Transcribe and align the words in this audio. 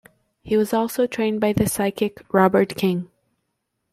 He 0.41 0.57
was 0.57 0.73
also 0.73 1.05
trained 1.05 1.39
by 1.39 1.53
the 1.53 1.67
psychic 1.67 2.25
Robert 2.33 2.75
King. 2.75 3.07